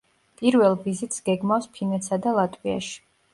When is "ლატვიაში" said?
2.41-2.99